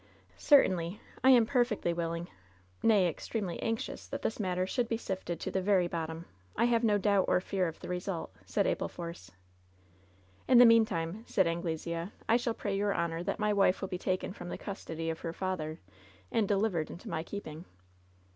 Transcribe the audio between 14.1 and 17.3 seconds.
from the custody of her father and delivered into my